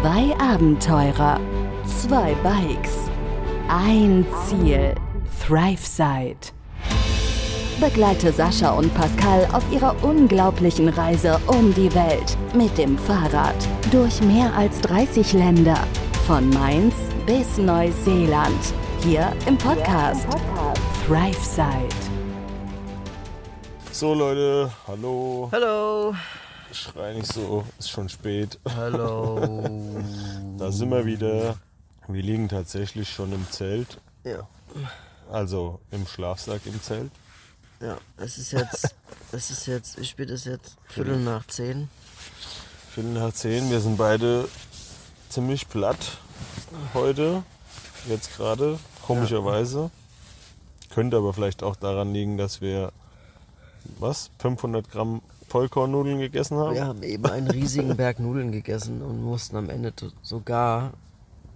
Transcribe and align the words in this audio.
Zwei 0.00 0.32
Abenteurer, 0.38 1.40
zwei 1.84 2.32
Bikes, 2.44 3.10
ein 3.68 4.24
Ziel, 4.46 4.94
ThriveSide. 5.44 6.52
Begleite 7.80 8.32
Sascha 8.32 8.70
und 8.70 8.94
Pascal 8.94 9.48
auf 9.52 9.64
ihrer 9.72 9.96
unglaublichen 10.04 10.88
Reise 10.88 11.40
um 11.48 11.74
die 11.74 11.92
Welt 11.96 12.36
mit 12.54 12.78
dem 12.78 12.96
Fahrrad 12.96 13.56
durch 13.90 14.22
mehr 14.22 14.54
als 14.54 14.80
30 14.82 15.32
Länder, 15.32 15.78
von 16.28 16.48
Mainz 16.50 16.94
bis 17.26 17.58
Neuseeland, 17.58 18.72
hier 19.02 19.32
im 19.48 19.58
Podcast, 19.58 20.28
ThriveSide. 21.08 21.88
So 23.90 24.14
Leute, 24.14 24.70
hallo. 24.86 25.48
Hallo. 25.50 26.14
Schrei 26.72 27.14
nicht 27.14 27.32
so, 27.32 27.64
ist 27.78 27.90
schon 27.90 28.08
spät. 28.08 28.58
Hallo. 28.76 29.64
Da 30.58 30.72
sind 30.72 30.90
wir 30.90 31.06
wieder. 31.06 31.56
Wir 32.08 32.22
liegen 32.22 32.48
tatsächlich 32.48 33.08
schon 33.12 33.32
im 33.32 33.48
Zelt, 33.50 34.00
ja, 34.24 34.48
also 35.30 35.78
im 35.92 36.04
Schlafsack 36.06 36.62
im 36.66 36.82
Zelt. 36.82 37.12
ja. 37.80 37.96
Es 38.16 38.38
ist 38.38 38.50
jetzt, 38.52 38.96
es 39.32 39.50
ist 39.50 39.66
jetzt, 39.66 40.00
wie 40.00 40.04
spät 40.04 40.30
ist 40.30 40.46
jetzt? 40.46 40.76
Viertel 40.88 41.18
nach 41.18 41.46
zehn. 41.46 41.88
Viertel 42.90 43.12
nach 43.12 43.32
zehn. 43.32 43.70
Wir 43.70 43.80
sind 43.80 43.98
beide 43.98 44.48
ziemlich 45.28 45.68
platt 45.68 46.18
heute, 46.92 47.44
jetzt 48.08 48.36
gerade, 48.36 48.78
komischerweise. 49.06 49.90
Könnte 50.90 51.18
aber 51.18 51.32
vielleicht 51.34 51.62
auch 51.62 51.76
daran 51.76 52.12
liegen, 52.12 52.36
dass 52.36 52.60
wir, 52.60 52.90
was, 54.00 54.30
500 54.40 54.90
Gramm 54.90 55.22
Vollkornnudeln 55.48 56.18
gegessen 56.18 56.58
haben? 56.58 56.74
Wir 56.74 56.86
haben 56.86 57.02
eben 57.02 57.26
einen 57.26 57.50
riesigen 57.50 57.96
Berg 57.96 58.20
Nudeln 58.20 58.52
gegessen 58.52 59.02
und 59.02 59.22
mussten 59.22 59.56
am 59.56 59.70
Ende 59.70 59.92
sogar, 60.22 60.92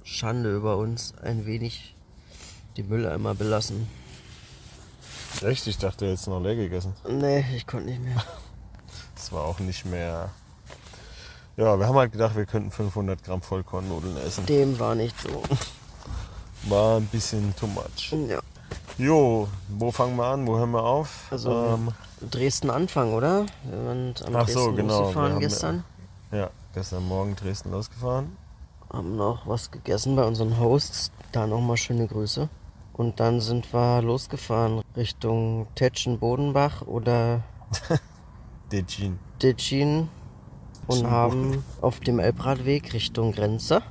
Schande 0.04 0.54
über 0.54 0.78
uns, 0.78 1.14
ein 1.22 1.46
wenig 1.46 1.94
die 2.76 2.82
Mülleimer 2.82 3.34
belassen. 3.34 3.86
Echt? 5.42 5.66
Ich 5.66 5.78
dachte, 5.78 6.06
jetzt 6.06 6.26
noch 6.26 6.40
leer 6.40 6.56
gegessen. 6.56 6.94
Nee, 7.08 7.44
ich 7.54 7.66
konnte 7.66 7.90
nicht 7.90 8.02
mehr. 8.02 8.22
Das 9.14 9.30
war 9.30 9.44
auch 9.44 9.60
nicht 9.60 9.86
mehr. 9.86 10.30
Ja, 11.56 11.78
wir 11.78 11.86
haben 11.86 11.94
halt 11.94 12.10
gedacht, 12.10 12.34
wir 12.34 12.44
könnten 12.44 12.72
500 12.72 13.22
Gramm 13.22 13.40
Vollkornnudeln 13.40 14.16
essen. 14.16 14.46
Dem 14.46 14.80
war 14.80 14.96
nicht 14.96 15.14
so. 15.20 15.42
War 16.68 16.98
ein 16.98 17.06
bisschen 17.06 17.54
too 17.56 17.66
much. 17.68 18.12
Ja. 18.28 18.40
Jo, 18.98 19.48
wo 19.68 19.90
fangen 19.90 20.16
wir 20.16 20.26
an? 20.26 20.46
Wo 20.46 20.56
hören 20.56 20.70
wir 20.70 20.82
auf? 20.82 21.26
Also 21.30 21.50
ähm, 21.50 21.88
Dresden 22.30 22.70
Anfang, 22.70 23.12
oder? 23.14 23.46
Wir 23.64 23.78
sind 23.88 24.26
am 24.26 24.36
Ach 24.36 24.48
so, 24.48 24.66
Dresden 24.66 24.76
genau, 24.76 24.88
wir 24.94 25.00
losgefahren 25.00 25.32
haben- 25.32 25.40
gestern. 25.40 25.84
ja, 26.30 26.50
gestern 26.74 27.06
Morgen 27.08 27.36
Dresden 27.36 27.70
losgefahren. 27.72 28.36
haben 28.92 29.16
noch 29.16 29.46
was 29.46 29.70
gegessen 29.70 30.16
bei 30.16 30.24
unseren 30.24 30.58
Hosts. 30.58 31.10
Da 31.32 31.46
nochmal 31.46 31.76
schöne 31.78 32.06
Grüße. 32.06 32.48
Und 32.92 33.20
dann 33.20 33.40
sind 33.40 33.72
wir 33.72 34.02
losgefahren 34.02 34.82
Richtung 34.96 35.66
Tetschen-Bodenbach 35.76 36.82
oder 36.82 37.40
Dejin. 38.70 39.18
Ditchin 39.42 40.08
und 40.86 41.08
haben 41.10 41.64
auf 41.80 42.00
dem 42.00 42.18
Elbradweg 42.18 42.92
Richtung 42.92 43.32
Grenze 43.32 43.82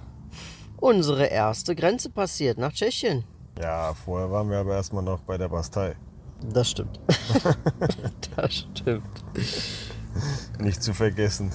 unsere 0.80 1.26
erste 1.26 1.76
Grenze 1.76 2.10
passiert 2.10 2.58
nach 2.58 2.72
Tschechien. 2.74 3.24
Ja, 3.60 3.94
vorher 3.94 4.32
waren 4.32 4.50
wir 4.50 4.60
aber 4.60 4.76
erstmal 4.76 5.04
noch 5.04 5.22
bei 5.22 5.38
der 5.38 5.50
Bastei. 5.50 5.96
Das 6.44 6.70
stimmt. 6.70 7.00
das 8.36 8.54
stimmt. 8.54 9.04
Nicht 10.60 10.84
zu 10.84 10.94
vergessen. 10.94 11.52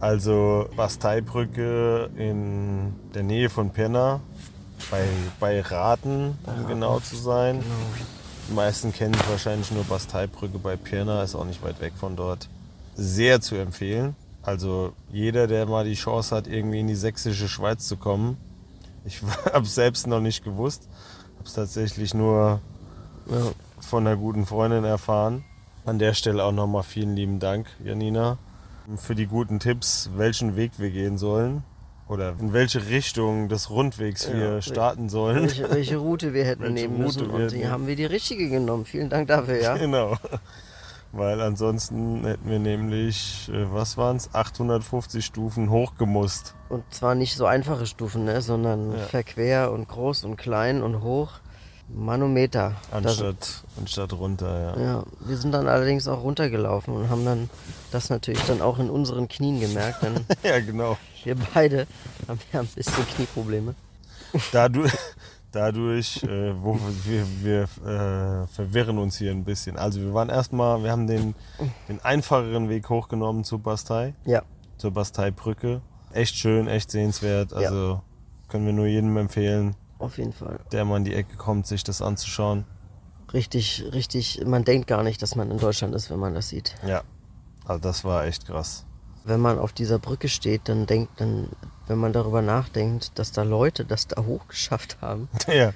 Also 0.00 0.68
Basteibrücke 0.76 2.10
in 2.16 2.94
der 3.14 3.22
Nähe 3.22 3.48
von 3.48 3.70
Pirna, 3.70 4.20
bei, 4.90 5.06
bei 5.40 5.60
Raten, 5.60 6.36
um 6.44 6.66
genau 6.66 7.00
zu 7.00 7.16
sein. 7.16 7.62
Die 8.48 8.52
meisten 8.52 8.92
kennen 8.92 9.16
wahrscheinlich 9.30 9.70
nur 9.70 9.84
Basteibrücke 9.84 10.58
bei 10.58 10.76
Pirna, 10.76 11.22
ist 11.22 11.34
auch 11.34 11.46
nicht 11.46 11.62
weit 11.62 11.80
weg 11.80 11.94
von 11.96 12.16
dort. 12.16 12.48
Sehr 12.94 13.40
zu 13.40 13.54
empfehlen. 13.54 14.14
Also 14.42 14.92
jeder, 15.10 15.46
der 15.46 15.64
mal 15.64 15.84
die 15.84 15.94
Chance 15.94 16.36
hat, 16.36 16.46
irgendwie 16.46 16.80
in 16.80 16.86
die 16.86 16.94
sächsische 16.94 17.48
Schweiz 17.48 17.88
zu 17.88 17.96
kommen. 17.96 18.36
Ich 19.06 19.22
habe 19.52 19.64
es 19.64 19.74
selbst 19.74 20.06
noch 20.06 20.20
nicht 20.20 20.44
gewusst. 20.44 20.88
Habe 21.38 21.48
es 21.48 21.54
tatsächlich 21.54 22.12
nur 22.12 22.60
Ja. 23.30 23.52
Von 23.84 24.06
einer 24.06 24.16
guten 24.16 24.46
Freundin 24.46 24.84
erfahren. 24.84 25.44
An 25.86 25.98
der 25.98 26.14
Stelle 26.14 26.42
auch 26.44 26.52
nochmal 26.52 26.82
vielen 26.82 27.14
lieben 27.14 27.38
Dank, 27.40 27.66
Janina, 27.84 28.38
für 28.96 29.14
die 29.14 29.26
guten 29.26 29.60
Tipps, 29.60 30.10
welchen 30.16 30.56
Weg 30.56 30.72
wir 30.78 30.90
gehen 30.90 31.18
sollen 31.18 31.62
oder 32.08 32.34
in 32.38 32.52
welche 32.52 32.86
Richtung 32.88 33.48
des 33.48 33.70
Rundwegs 33.70 34.30
wir 34.32 34.54
Ja, 34.54 34.62
starten 34.62 35.08
sollen. 35.08 35.42
Welche, 35.42 35.70
welche 35.70 35.96
Route 35.98 36.32
wir 36.34 36.44
hätten 36.44 36.62
Welche 36.62 36.74
nehmen 36.74 36.98
müssen. 36.98 37.22
Route 37.22 37.32
wir 37.38 37.44
Und 37.44 37.52
die 37.52 37.68
haben 37.68 37.86
wir 37.86 37.96
die 37.96 38.04
richtige 38.04 38.48
genommen. 38.48 38.84
Vielen 38.84 39.08
Dank 39.10 39.28
dafür, 39.28 39.60
ja. 39.60 39.76
Genau. 39.78 40.16
Weil 41.12 41.40
ansonsten 41.42 42.24
hätten 42.24 42.50
wir 42.50 42.58
nämlich, 42.58 43.48
äh, 43.52 43.72
was 43.72 43.96
waren 43.96 44.16
es, 44.16 44.34
850 44.34 45.24
Stufen 45.24 45.70
hochgemusst. 45.70 46.54
Und 46.68 46.82
zwar 46.92 47.14
nicht 47.14 47.36
so 47.36 47.46
einfache 47.46 47.86
Stufen, 47.86 48.24
ne? 48.24 48.42
sondern 48.42 48.90
Ja. 48.92 48.98
verquer 48.98 49.70
und 49.70 49.86
groß 49.88 50.24
und 50.24 50.36
klein 50.36 50.82
und 50.82 51.02
hoch. 51.02 51.30
Manometer. 51.88 52.74
Das- 52.90 53.04
Anstatt, 53.20 53.64
anstatt 53.78 54.12
runter, 54.14 54.76
ja. 54.76 54.82
ja, 54.82 55.04
wir 55.20 55.36
sind 55.36 55.52
dann 55.52 55.68
allerdings 55.68 56.08
auch 56.08 56.22
runtergelaufen 56.22 56.94
und 56.94 57.08
haben 57.10 57.24
dann 57.24 57.50
das 57.90 58.10
natürlich 58.10 58.42
dann 58.42 58.60
auch 58.62 58.78
in 58.78 58.90
unseren 58.90 59.28
Knien 59.28 59.60
gemerkt, 59.60 60.02
denn 60.02 60.14
Ja, 60.42 60.60
genau. 60.60 60.96
wir 61.24 61.36
beide 61.54 61.86
haben 62.28 62.40
ja 62.52 62.60
ein 62.60 62.66
bisschen 62.66 63.06
Knieprobleme. 63.14 63.74
Dadurch, 64.50 64.92
dadurch 65.52 66.22
äh, 66.24 66.54
wo 66.60 66.78
wir, 67.04 67.24
wir 67.42 67.62
äh, 67.62 68.46
verwirren 68.48 68.98
uns 68.98 69.16
hier 69.18 69.30
ein 69.30 69.44
bisschen. 69.44 69.76
Also 69.76 70.00
wir 70.00 70.12
waren 70.14 70.28
erstmal, 70.30 70.82
wir 70.82 70.90
haben 70.90 71.06
den, 71.06 71.34
den 71.88 72.00
einfacheren 72.04 72.68
Weg 72.68 72.88
hochgenommen 72.88 73.44
zur 73.44 73.60
Bastei, 73.60 74.14
Ja, 74.24 74.42
zur 74.78 74.90
Basteibrücke. 74.92 75.82
Echt 76.12 76.34
schön, 76.36 76.66
echt 76.66 76.90
sehenswert. 76.90 77.52
Ja. 77.52 77.58
Also 77.58 78.00
können 78.48 78.66
wir 78.66 78.72
nur 78.72 78.86
jedem 78.86 79.16
empfehlen, 79.16 79.76
auf 80.04 80.18
jeden 80.18 80.32
Fall. 80.32 80.60
der 80.72 80.84
mal 80.84 80.98
in 80.98 81.04
die 81.04 81.14
Ecke 81.14 81.36
kommt, 81.36 81.66
sich 81.66 81.84
das 81.84 82.02
anzuschauen. 82.02 82.64
Richtig, 83.32 83.84
richtig, 83.92 84.42
man 84.46 84.64
denkt 84.64 84.86
gar 84.86 85.02
nicht, 85.02 85.20
dass 85.20 85.34
man 85.34 85.50
in 85.50 85.58
Deutschland 85.58 85.94
ist, 85.94 86.10
wenn 86.10 86.18
man 86.18 86.34
das 86.34 86.48
sieht. 86.50 86.76
Ja, 86.86 87.02
also 87.66 87.80
das 87.80 88.04
war 88.04 88.26
echt 88.26 88.46
krass. 88.46 88.84
Wenn 89.24 89.40
man 89.40 89.58
auf 89.58 89.72
dieser 89.72 89.98
Brücke 89.98 90.28
steht, 90.28 90.68
dann 90.68 90.86
denkt, 90.86 91.20
dann, 91.20 91.48
wenn 91.86 91.98
man 91.98 92.12
darüber 92.12 92.42
nachdenkt, 92.42 93.18
dass 93.18 93.32
da 93.32 93.42
Leute 93.42 93.84
das 93.84 94.06
da 94.06 94.22
hochgeschafft 94.22 94.98
haben, 95.00 95.28
ja, 95.48 95.72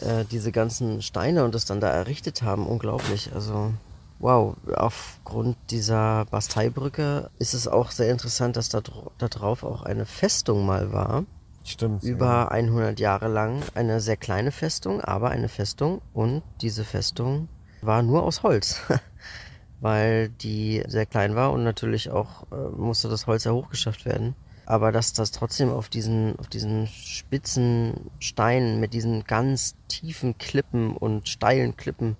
äh, 0.00 0.24
diese 0.30 0.52
ganzen 0.52 1.02
Steine 1.02 1.44
und 1.44 1.54
das 1.54 1.64
dann 1.64 1.80
da 1.80 1.88
errichtet 1.88 2.42
haben, 2.42 2.66
unglaublich. 2.66 3.32
Also 3.34 3.72
wow, 4.18 4.56
aufgrund 4.74 5.56
dieser 5.70 6.24
Basteibrücke 6.26 7.30
ist 7.38 7.54
es 7.54 7.68
auch 7.68 7.90
sehr 7.90 8.10
interessant, 8.10 8.56
dass 8.56 8.68
da, 8.68 8.80
da 9.18 9.28
drauf 9.28 9.64
auch 9.64 9.82
eine 9.82 10.06
Festung 10.06 10.64
mal 10.64 10.92
war. 10.92 11.24
Stimmt. 11.64 12.02
Über 12.02 12.52
100 12.52 13.00
Jahre 13.00 13.28
lang 13.28 13.62
eine 13.74 14.00
sehr 14.00 14.16
kleine 14.16 14.52
Festung, 14.52 15.00
aber 15.00 15.30
eine 15.30 15.48
Festung 15.48 16.00
und 16.12 16.42
diese 16.60 16.84
Festung 16.84 17.48
war 17.82 18.02
nur 18.02 18.22
aus 18.22 18.42
Holz. 18.42 18.80
Weil 19.80 20.28
die 20.28 20.82
sehr 20.86 21.04
klein 21.04 21.34
war 21.34 21.52
und 21.52 21.64
natürlich 21.64 22.10
auch 22.10 22.44
äh, 22.52 22.70
musste 22.76 23.08
das 23.08 23.26
Holz 23.26 23.44
ja 23.44 23.52
hochgeschafft 23.52 24.06
werden. 24.06 24.34
Aber 24.66 24.92
dass 24.92 25.12
das 25.12 25.30
trotzdem 25.30 25.70
auf 25.70 25.88
diesen, 25.88 26.38
auf 26.38 26.48
diesen 26.48 26.86
spitzen 26.86 28.10
Steinen 28.18 28.80
mit 28.80 28.94
diesen 28.94 29.24
ganz 29.24 29.74
tiefen 29.88 30.38
Klippen 30.38 30.96
und 30.96 31.28
steilen 31.28 31.76
Klippen 31.76 32.16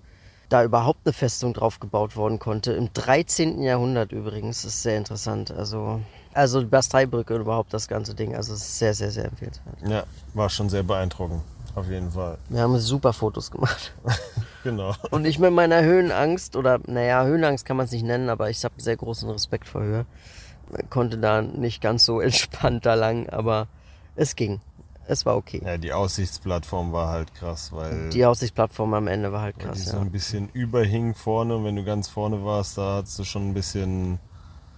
da 0.49 0.63
überhaupt 0.63 0.99
eine 1.05 1.13
Festung 1.13 1.53
drauf 1.53 1.79
gebaut 1.79 2.15
worden 2.15 2.39
konnte. 2.39 2.73
Im 2.73 2.93
13. 2.93 3.63
Jahrhundert 3.63 4.11
übrigens, 4.11 4.63
ist 4.63 4.83
sehr 4.83 4.97
interessant. 4.97 5.51
Also, 5.51 6.01
also 6.35 6.59
die 6.59 6.67
Basteibrücke 6.67 7.35
und 7.35 7.41
überhaupt 7.41 7.73
das 7.73 7.87
ganze 7.87 8.13
Ding. 8.13 8.35
Also 8.35 8.53
es 8.53 8.61
ist 8.61 8.79
sehr, 8.79 8.93
sehr, 8.93 9.11
sehr 9.11 9.25
empfehlenswert. 9.25 9.75
Ja, 9.87 10.03
war 10.33 10.49
schon 10.49 10.69
sehr 10.69 10.83
beeindruckend. 10.83 11.41
Auf 11.75 11.89
jeden 11.89 12.11
Fall. 12.11 12.37
Wir 12.49 12.61
haben 12.61 12.77
super 12.79 13.13
Fotos 13.13 13.51
gemacht. 13.51 13.93
Genau. 14.63 14.95
Und 15.11 15.25
ich 15.25 15.37
mit 15.37 15.53
meiner 15.53 15.83
Höhenangst, 15.83 16.55
oder 16.55 16.79
naja, 16.87 17.23
Höhenangst 17.23 17.67
kann 17.67 17.77
man 17.77 17.85
es 17.85 17.91
nicht 17.91 18.03
nennen, 18.03 18.29
aber 18.29 18.49
ich 18.49 18.65
habe 18.65 18.73
sehr 18.77 18.97
großen 18.97 19.29
Respekt 19.29 19.67
vor 19.67 19.83
Höhe. 19.83 20.07
Konnte 20.89 21.19
da 21.19 21.43
nicht 21.43 21.83
ganz 21.83 22.03
so 22.03 22.19
entspannt 22.19 22.83
da 22.83 22.95
lang, 22.95 23.29
aber 23.29 23.67
es 24.15 24.35
ging. 24.35 24.61
Es 25.07 25.23
war 25.23 25.37
okay. 25.37 25.61
Ja, 25.63 25.77
die 25.77 25.93
Aussichtsplattform 25.93 26.93
war 26.93 27.09
halt 27.09 27.35
krass, 27.35 27.71
weil 27.71 28.09
Die 28.09 28.25
Aussichtsplattform 28.25 28.95
am 28.95 29.07
Ende 29.07 29.31
war 29.31 29.41
halt 29.41 29.57
die 29.57 29.65
krass, 29.65 29.85
so 29.85 29.97
ja. 29.97 30.01
ein 30.01 30.11
bisschen 30.11 30.49
überhing 30.49 31.13
vorne. 31.13 31.57
Und 31.57 31.63
wenn 31.63 31.75
du 31.75 31.83
ganz 31.83 32.07
vorne 32.07 32.43
warst, 32.43 32.79
da 32.79 32.95
hattest 32.95 33.19
du 33.19 33.23
schon 33.23 33.49
ein 33.49 33.53
bisschen 33.53 34.17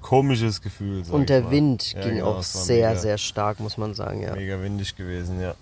komisches 0.07 0.61
Gefühl. 0.61 1.03
Und 1.11 1.27
der. 1.27 1.51
Wind 1.51 1.91
Ja, 1.91 2.01
ging 2.01 2.15
genau, 2.15 2.35
auch 2.35 2.43
sehr, 2.43 2.89
mega, 2.89 2.99
sehr 2.99 3.17
stark, 3.17 3.59
muss 3.59 3.77
man 3.77 3.93
sagen, 3.93 4.21
ja. 4.21 4.33
Mega 4.33 4.61
windig 4.61 4.95
gewesen, 4.95 5.41
ja. 5.41 5.53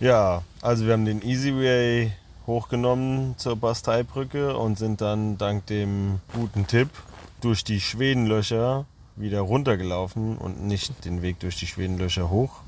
Ja, 0.00 0.42
also 0.60 0.84
wir 0.84 0.94
haben 0.94 1.04
den 1.04 1.22
Easyway 1.22 2.10
hochgenommen 2.46 3.34
zur 3.38 3.54
Basteibrücke 3.56 4.56
und 4.56 4.78
sind 4.78 5.00
dann 5.00 5.38
dank 5.38 5.66
dem 5.66 6.18
guten 6.34 6.66
Tipp 6.66 6.88
durch 7.40 7.62
die 7.62 7.80
Schwedenlöcher 7.80 8.84
wieder 9.14 9.40
runtergelaufen 9.40 10.38
und 10.38 10.66
nicht 10.66 11.04
den 11.04 11.22
Weg 11.22 11.38
durch 11.38 11.56
die 11.56 11.68
Schwedenlöcher 11.68 12.30
hoch. 12.30 12.62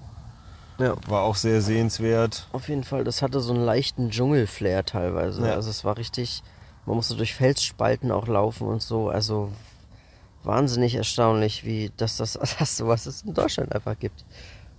Ja. 0.79 0.95
War 1.09 1.23
auch 1.23 1.37
sehr 1.37 1.61
sehenswert. 1.61 2.47
Auf 2.53 2.69
jeden 2.69 2.85
Fall, 2.85 3.03
das 3.03 3.21
hatte 3.21 3.41
so 3.41 3.53
einen 3.53 3.65
leichten 3.65 4.11
Dschungelflair 4.11 4.85
teilweise. 4.85 5.45
Ja. 5.45 5.55
Also 5.55 5.71
es 5.71 5.85
war 5.85 5.97
richtig, 5.97 6.45
man 6.87 6.95
musste 6.95 7.17
durch 7.17 7.35
Felsspalten 7.35 8.13
auch 8.13 8.29
laufen 8.29 8.69
und 8.69 8.83
so. 8.83 9.09
Also 9.09 9.51
wahnsinnig 10.47 10.95
erstaunlich, 10.95 11.65
wie 11.65 11.91
dass 11.97 12.17
das 12.17 12.35
dass 12.35 12.77
sowas 12.77 13.07
es 13.07 13.23
in 13.23 13.35
Deutschland 13.35 13.75
einfach 13.75 13.99
gibt. 13.99 14.25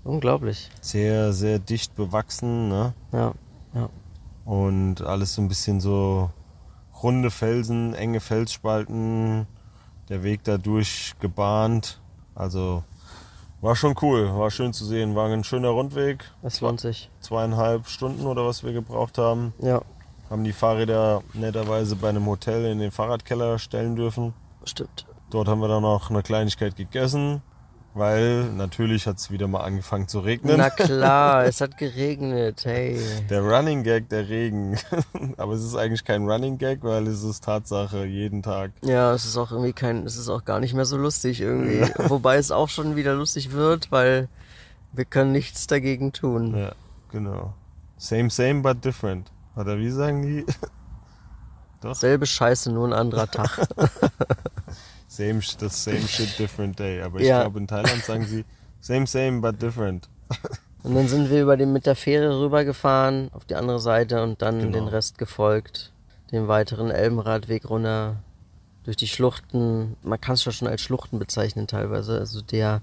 Unglaublich. 0.04 0.70
Sehr, 0.82 1.34
sehr 1.34 1.58
dicht 1.60 1.96
bewachsen. 1.96 2.70
Ne? 2.70 2.94
Ja, 3.12 3.34
ja. 3.74 3.90
Und 4.46 5.02
alles 5.02 5.34
so 5.34 5.42
ein 5.42 5.48
bisschen 5.48 5.80
so 5.82 6.30
runde 7.02 7.32
Felsen, 7.32 7.94
enge 7.96 8.20
Felsspalten, 8.20 9.48
der 10.10 10.22
Weg 10.24 10.44
dadurch 10.44 11.14
gebahnt. 11.20 12.00
Also 12.36 12.84
war 13.62 13.76
schon 13.76 13.96
cool, 14.04 14.32
war 14.38 14.52
schön 14.52 14.74
zu 14.74 14.86
sehen. 14.86 15.16
War 15.16 15.28
ein 15.30 15.44
schöner 15.44 15.70
Rundweg, 15.70 16.24
Es 16.44 16.62
lohnt 16.62 16.80
sich. 16.80 17.10
zweieinhalb 17.22 17.88
Stunden 17.88 18.28
oder 18.28 18.46
was 18.46 18.64
wir 18.64 18.74
gebraucht 18.74 19.18
haben. 19.18 19.54
Ja, 19.60 19.82
Haben 20.30 20.44
die 20.44 20.54
Fahrräder 20.54 21.24
netterweise 21.34 21.96
bei 21.96 22.10
einem 22.10 22.28
Hotel 22.28 22.66
in 22.66 22.78
den 22.78 22.92
Fahrradkeller 22.92 23.58
stellen 23.58 23.96
dürfen. 23.96 24.34
stimmt. 24.66 25.08
Dort 25.36 25.50
haben 25.50 25.60
wir 25.60 25.68
dann 25.68 25.82
noch 25.82 26.10
eine 26.10 26.24
Kleinigkeit 26.24 26.78
gegessen, 26.78 27.42
weil 27.94 28.46
natürlich 28.54 29.06
hat 29.06 29.18
es 29.18 29.32
wieder 29.32 29.50
mal 29.50 29.66
angefangen 29.66 30.08
zu 30.08 30.22
regnen. 30.22 30.56
Na 30.56 30.70
klar, 30.70 31.44
es 31.46 31.60
hat 31.60 31.78
geregnet. 31.78 32.64
Hey. 32.64 32.98
Der 33.30 33.42
Running 33.42 33.84
Gag, 33.84 34.08
der 34.08 34.30
Regen. 34.30 34.78
Aber 35.38 35.52
es 35.52 35.62
ist 35.62 35.76
eigentlich 35.76 36.06
kein 36.06 36.24
Running 36.24 36.58
Gag, 36.58 36.84
weil 36.84 37.06
es 37.08 37.22
ist 37.22 37.44
Tatsache 37.44 38.06
jeden 38.06 38.44
Tag. 38.44 38.72
Ja, 38.82 39.14
es 39.14 39.26
ist 39.26 39.36
auch 39.36 39.52
irgendwie 39.52 39.74
kein, 39.74 40.06
es 40.06 40.16
ist 40.16 40.30
auch 40.30 40.46
gar 40.46 40.62
nicht 40.62 40.74
mehr 40.74 40.86
so 40.86 40.96
lustig 40.96 41.42
irgendwie. 41.42 41.82
Wobei 42.10 42.38
es 42.38 42.52
auch 42.52 42.70
schon 42.70 42.96
wieder 42.96 43.14
lustig 43.14 43.52
wird, 43.52 43.92
weil 43.92 44.30
wir 44.94 45.04
können 45.04 45.34
nichts 45.34 45.68
dagegen 45.68 46.14
tun. 46.14 46.56
Ja, 46.56 46.72
genau. 47.12 47.54
Same, 47.98 48.30
same, 48.30 48.62
but 48.62 48.86
different. 48.86 49.34
Oder 49.58 49.78
wie 49.80 49.90
sagen 49.90 50.22
die? 50.22 50.46
Selbe 51.92 52.26
Scheiße, 52.26 52.72
nur 52.72 52.88
ein 52.88 52.94
anderer 52.94 53.30
Tag. 53.30 53.68
Same, 55.16 55.40
das 55.60 55.84
same 55.84 56.08
shit, 56.08 56.38
different 56.40 56.78
day. 56.80 57.02
Aber 57.02 57.20
ich 57.20 57.28
Ja. 57.28 57.42
glaube, 57.42 57.60
in 57.60 57.68
Thailand 57.68 58.04
sagen 58.04 58.26
sie 58.26 58.44
same, 58.82 59.08
same, 59.08 59.42
but 59.42 59.62
different. 59.62 60.08
Und 60.84 60.94
dann 60.96 61.08
sind 61.08 61.30
wir 61.30 61.42
über 61.42 61.58
den, 61.58 61.74
mit 61.74 61.86
der 61.86 61.96
Fähre 61.96 62.40
rübergefahren 62.42 63.30
auf 63.34 63.46
die 63.46 63.56
andere 63.56 63.80
Seite 63.80 64.22
und 64.22 64.42
dann 64.42 64.60
Genau. 64.60 64.72
den 64.74 64.88
Rest 64.88 65.18
gefolgt. 65.18 65.92
Den 66.32 66.48
weiteren 66.48 66.92
Elbenradweg 66.92 67.70
runter 67.70 68.18
durch 68.84 68.98
die 68.98 69.08
Schluchten. 69.08 69.96
Man 70.04 70.20
kann 70.22 70.36
es 70.36 70.46
ja 70.46 70.52
schon 70.52 70.68
als 70.68 70.82
Schluchten 70.82 71.18
bezeichnen 71.18 71.66
teilweise. 71.68 72.20
Also 72.20 72.42
der, 72.42 72.82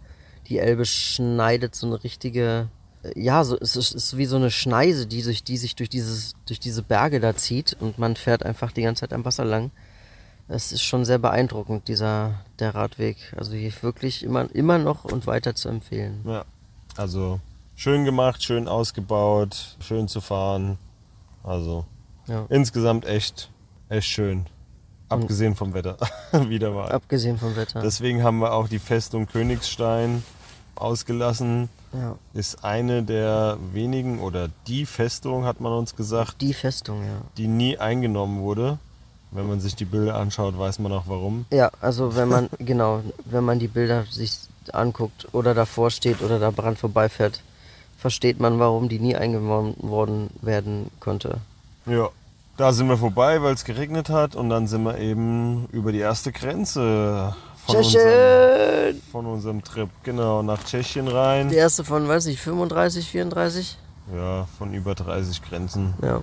die 0.49 0.59
Elbe 0.59 0.85
schneidet 0.85 1.75
so 1.77 1.87
eine 1.87 2.03
richtige, 2.03 2.69
äh, 3.05 3.21
ja, 3.21 3.45
so, 3.45 3.57
es 3.61 3.77
ist, 3.77 3.93
ist 3.95 4.17
wie 4.17 4.27
so 4.27 4.37
eine 4.37 4.51
Schneise, 4.51 5.07
die 5.07 5.21
sich, 5.23 5.45
die 5.45 5.57
sich 5.57 5.77
durch 5.77 5.89
dieses, 5.91 6.35
durch 6.47 6.59
diese 6.61 6.83
Berge 6.83 7.21
da 7.21 7.37
zieht 7.37 7.77
und 7.79 7.99
man 7.99 8.17
fährt 8.17 8.45
einfach 8.45 8.73
die 8.73 8.83
ganze 8.83 9.01
Zeit 9.01 9.13
am 9.13 9.25
Wasser 9.25 9.45
lang. 9.45 9.71
Es 10.49 10.73
ist 10.73 10.83
schon 10.83 11.05
sehr 11.05 11.19
beeindruckend, 11.19 11.89
dieser, 11.89 12.35
der 12.59 12.75
Radweg. 12.75 13.17
Also 13.37 13.53
hier 13.55 13.73
wirklich 13.83 14.23
immer, 14.23 14.51
immer 14.55 14.79
noch 14.79 15.05
und 15.05 15.27
weiter 15.27 15.55
zu 15.55 15.69
empfehlen. 15.69 16.21
Ja. 16.27 16.45
Also 16.97 17.41
schön 17.75 18.05
gemacht, 18.05 18.43
schön 18.43 18.69
ausgebaut, 18.69 19.77
schön 19.81 20.09
zu 20.09 20.21
fahren. 20.21 20.79
Also 21.43 21.87
Ja. 22.27 22.45
insgesamt 22.51 23.07
echt, 23.07 23.51
echt 23.89 24.09
schön. 24.09 24.47
Abgesehen 25.09 25.55
vom 25.57 25.75
Wetter. 25.75 25.97
Wieder 26.49 26.71
mal. 26.71 26.91
Abgesehen 26.91 27.39
vom 27.39 27.55
Wetter. 27.57 27.81
Deswegen 27.83 28.23
haben 28.23 28.39
wir 28.39 28.53
auch 28.53 28.69
die 28.69 28.79
Festung 28.79 29.27
Königstein 29.27 30.23
ausgelassen. 30.75 31.69
ja. 31.93 32.17
Ist 32.35 32.65
eine 32.65 33.03
der 33.03 33.59
wenigen 33.73 34.21
oder 34.21 34.49
die 34.67 34.87
Festung, 34.87 35.45
hat 35.45 35.61
man 35.61 35.73
uns 35.73 35.95
gesagt, 35.97 36.41
Die 36.41 36.55
Festung, 36.55 37.03
ja. 37.05 37.21
die 37.37 37.47
nie 37.47 37.77
eingenommen 37.79 38.41
wurde. 38.41 38.79
Wenn 39.33 39.49
man 39.49 39.61
sich 39.61 39.75
die 39.75 39.87
Bilder 39.87 40.17
anschaut, 40.17 40.59
weiß 40.59 40.79
man 40.79 40.93
auch 40.93 41.05
warum. 41.07 41.47
Ja, 41.51 41.71
also 41.81 42.15
wenn 42.17 42.29
man, 42.29 42.51
genau, 42.59 43.03
wenn 43.25 43.45
man 43.45 43.59
die 43.59 43.69
Bilder 43.69 44.05
sich 44.11 44.39
anguckt 44.73 45.29
oder 45.33 45.55
davor 45.55 45.91
steht 45.91 46.23
oder 46.23 46.39
da 46.39 46.51
dran 46.51 46.77
vorbeifährt, 46.77 47.43
versteht 47.99 48.41
man, 48.41 48.59
warum 48.59 48.89
die 48.89 48.99
nie 48.99 49.17
eingenommen 49.17 49.75
worden 49.79 50.31
werden 50.43 50.91
konnte. 51.01 51.39
Ja, 51.87 52.11
da 52.57 52.73
sind 52.73 52.89
wir 52.89 52.99
vorbei, 52.99 53.43
weil 53.43 53.55
es 53.55 53.65
geregnet 53.65 54.11
hat 54.11 54.37
und 54.37 54.51
dann 54.51 54.67
sind 54.67 54.83
wir 54.83 54.99
eben 54.99 55.67
über 55.73 55.93
die 55.93 56.01
erste 56.01 56.31
Grenze 56.31 57.35
von, 57.67 57.77
unserem, 57.77 59.01
von 59.11 59.27
unserem 59.27 59.65
Trip, 59.65 59.89
genau, 60.03 60.43
nach 60.43 60.63
Tschechien 60.65 61.09
rein. 61.09 61.49
Die 61.49 61.57
erste 61.57 61.85
von, 61.85 62.07
weiß 62.07 62.27
ich, 62.27 62.41
35, 62.41 63.09
34? 63.09 63.79
Ja, 64.15 64.47
von 64.59 64.75
über 64.75 64.95
30 64.95 65.43
Grenzen. 65.43 65.95
Ja. 66.03 66.23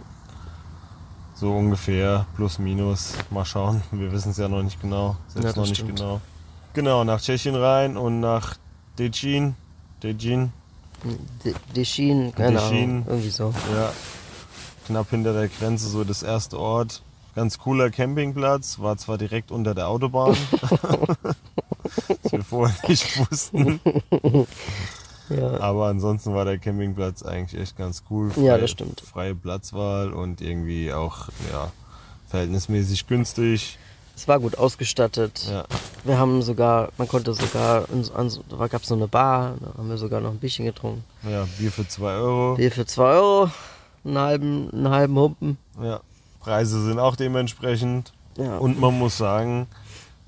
So 1.40 1.56
ungefähr, 1.56 2.26
plus 2.36 2.60
minus. 2.60 3.14
Mal 3.30 3.46
schauen, 3.46 3.82
wir 3.92 4.12
wissen 4.12 4.32
es 4.32 4.38
ja 4.38 4.48
noch 4.50 4.62
nicht 4.62 4.82
genau. 4.82 5.16
Selbst 5.30 5.56
Ja, 5.56 5.62
noch 5.62 5.68
nicht 5.70 5.78
stimmt. 5.78 5.98
genau. 5.98 6.20
Genau, 6.74 7.04
nach 7.04 7.22
Tschechien 7.22 7.56
rein 7.56 7.96
und 7.98 8.20
nach 8.20 8.56
Dejin. 8.98 9.56
Dejin, 10.04 10.52
De- 11.46 11.54
Deschin, 11.76 12.34
keine. 12.36 12.62
Ahnung, 12.62 13.06
irgendwie 13.08 13.30
so. 13.30 13.54
ja. 13.74 13.92
Knapp 14.88 15.10
hinter 15.12 15.34
der 15.34 15.48
Grenze, 15.48 15.88
so 15.88 16.04
das 16.04 16.24
erste 16.24 16.60
Ort. 16.60 17.02
Ganz 17.36 17.58
cooler 17.58 17.90
Campingplatz, 17.90 18.80
war 18.80 18.98
zwar 18.98 19.18
direkt 19.18 19.52
unter 19.52 19.74
der 19.76 19.88
Autobahn. 19.88 20.36
was 22.24 22.32
wir 22.32 22.44
vorher 22.44 22.76
nicht 22.90 23.18
wussten. 23.32 23.80
Ja. 25.30 25.60
Aber 25.60 25.88
ansonsten 25.88 26.34
war 26.34 26.46
der 26.46 26.58
Campingplatz 26.58 27.24
eigentlich 27.24 27.62
echt 27.62 27.78
ganz 27.78 28.04
cool. 28.10 28.32
Ja, 28.38 28.58
das 28.58 28.72
stimmt. 28.72 29.02
Freie 29.02 29.36
Platzwahl 29.36 30.12
und 30.12 30.42
irgendwie 30.42 30.92
auch 30.94 31.30
ja, 31.52 31.72
verhältnismäßig 32.28 33.08
günstig. 33.08 33.78
Es 34.16 34.28
war 34.28 34.40
gut 34.40 34.58
ausgestattet. 34.58 35.48
Ja. 35.50 35.64
Wir 36.04 36.18
haben 36.18 36.42
sogar, 36.42 36.90
man 36.98 37.08
konnte 37.08 37.34
sogar, 37.34 37.86
da 38.50 38.68
gab 38.68 38.82
es 38.82 38.90
so 38.90 38.96
eine 38.96 39.08
Bar, 39.08 39.56
da 39.62 39.78
haben 39.78 39.90
wir 39.90 39.98
sogar 39.98 40.20
noch 40.20 40.32
ein 40.32 40.40
Bierchen 40.40 40.66
getrunken. 40.66 41.06
Ja, 41.24 41.48
Bier 41.58 41.72
für 41.72 41.88
2 41.88 42.06
Euro. 42.16 42.56
Bier 42.56 42.72
für 42.72 42.86
2 42.86 43.04
Euro, 43.04 43.50
einen 44.04 44.18
halben, 44.18 44.70
einen 44.72 44.90
halben 44.90 45.16
Humpen. 45.16 45.58
Ja. 45.82 46.02
Preise 46.42 46.84
sind 46.84 47.00
auch 47.00 47.16
dementsprechend. 47.16 48.12
Ja. 48.38 48.58
Und 48.58 48.80
man 48.80 48.98
muss 48.98 49.18
sagen, 49.18 49.68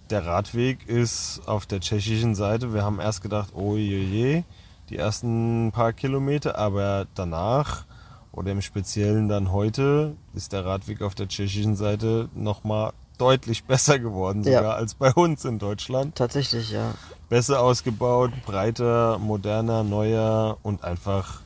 der 0.10 0.26
Radweg 0.26 0.88
ist 0.88 1.42
auf 1.46 1.66
der 1.66 1.80
tschechischen 1.80 2.36
Seite. 2.36 2.74
Wir 2.74 2.84
haben 2.84 3.00
erst 3.00 3.22
gedacht, 3.22 3.50
oh 3.56 3.76
je, 3.76 4.02
je, 4.02 4.44
die 4.92 4.98
ersten 4.98 5.72
paar 5.72 5.94
Kilometer, 5.94 6.58
aber 6.58 7.08
danach 7.16 7.86
oder 8.34 8.52
im 8.52 8.62
Speziellen 8.62 9.28
dann 9.30 9.52
heute 9.52 10.16
ist 10.34 10.52
der 10.54 10.66
Radweg 10.66 11.02
auf 11.02 11.16
der 11.16 11.28
tschechischen 11.28 11.76
Seite 11.76 12.30
nochmal 12.36 12.92
deutlich 13.18 13.64
besser 13.68 14.00
geworden, 14.00 14.44
Ja. 14.44 14.60
sogar 14.60 14.76
als 14.76 14.94
bei 14.96 15.12
uns 15.14 15.46
in 15.46 15.60
Deutschland. 15.60 16.16
Tatsächlich, 16.16 16.72
ja. 16.72 16.94
Besser 17.30 17.62
ausgebaut, 17.62 18.32
breiter, 18.46 19.18
moderner, 19.18 19.84
neuer 19.84 20.58
und 20.64 20.84
einfach 20.84 21.40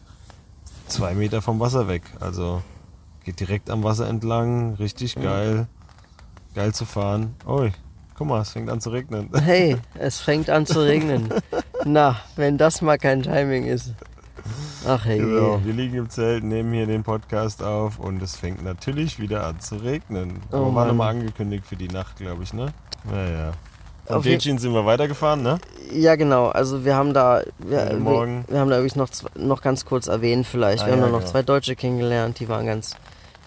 zwei 0.87 1.13
Meter 1.13 1.41
vom 1.43 1.59
Wasser 1.59 1.87
weg. 1.87 2.03
Also 2.19 2.63
geht 3.23 3.39
direkt 3.39 3.69
am 3.69 3.83
Wasser 3.83 4.07
entlang, 4.07 4.73
richtig 4.75 5.15
geil. 5.15 5.67
Geil 6.55 6.73
zu 6.73 6.85
fahren. 6.85 7.35
Ui, 7.45 7.71
guck 8.15 8.27
mal, 8.27 8.41
es 8.41 8.49
fängt 8.51 8.69
an 8.69 8.79
zu 8.81 8.89
regnen. 8.89 9.29
Hey, 9.39 9.77
es 9.95 10.19
fängt 10.21 10.49
an 10.49 10.65
zu 10.65 10.79
regnen. 10.79 11.29
Na, 11.87 12.15
wenn 12.35 12.57
das 12.57 12.81
mal 12.81 12.97
kein 12.97 13.21
Timing 13.21 13.65
ist. 13.65 13.93
Ach 14.87 15.05
hey. 15.05 15.19
Genau, 15.19 15.59
wir 15.63 15.71
liegen 15.71 15.95
im 15.97 16.09
Zelt, 16.09 16.43
nehmen 16.43 16.73
hier 16.73 16.87
den 16.87 17.03
Podcast 17.03 17.61
auf 17.61 17.99
und 17.99 18.23
es 18.23 18.35
fängt 18.35 18.63
natürlich 18.63 19.19
wieder 19.19 19.45
an 19.45 19.59
zu 19.59 19.75
regnen. 19.75 20.41
Oh 20.51 20.55
Aber 20.55 20.75
war 20.75 20.85
nochmal 20.87 21.11
angekündigt 21.11 21.63
für 21.63 21.75
die 21.75 21.87
Nacht, 21.87 22.17
glaube 22.17 22.41
ich, 22.41 22.53
ne? 22.53 22.73
Naja. 23.03 23.51
Von 24.07 24.23
Dejin 24.23 24.57
sind 24.57 24.73
wir 24.73 24.83
weitergefahren, 24.87 25.43
ne? 25.43 25.59
Ja, 25.91 26.15
genau. 26.15 26.47
Also 26.47 26.85
wir 26.85 26.95
haben 26.95 27.13
da, 27.13 27.43
wir, 27.59 27.81
Heute 27.81 27.91
wir, 27.91 27.99
Morgen. 27.99 28.45
wir 28.47 28.59
haben 28.59 28.69
da 28.71 28.77
übrigens 28.77 28.95
noch, 28.95 29.09
noch 29.35 29.61
ganz 29.61 29.85
kurz 29.85 30.07
erwähnt 30.07 30.47
vielleicht. 30.47 30.83
Ah, 30.83 30.87
wir 30.87 30.93
haben 30.93 31.01
ja, 31.01 31.05
da 31.05 31.11
noch 31.11 31.19
genau. 31.19 31.31
zwei 31.31 31.43
Deutsche 31.43 31.75
kennengelernt, 31.75 32.39
die 32.39 32.49
waren 32.49 32.65
ganz, 32.65 32.95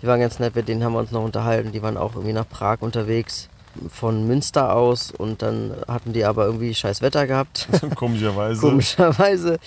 die 0.01 0.07
waren 0.07 0.21
ganz 0.21 0.39
nett, 0.39 0.55
mit 0.55 0.69
denen 0.69 0.85
haben 0.85 0.93
wir 0.93 1.01
uns 1.01 1.11
noch 1.11 1.25
unterhalten. 1.25 1.73
Die 1.73 1.83
waren 1.83 1.97
auch 1.97 2.15
irgendwie 2.15 2.35
nach 2.35 2.49
Prag 2.49 2.79
unterwegs 2.83 3.49
von 3.91 4.27
Münster 4.27 4.75
aus 4.75 5.11
und 5.11 5.43
dann 5.43 5.75
hatten 5.87 6.13
die 6.13 6.25
aber 6.25 6.47
irgendwie 6.47 6.75
scheiß 6.75 7.03
Wetter 7.03 7.27
gehabt. 7.27 7.69
Komischerweise. 7.95 8.61
komischerweise. 8.61 9.59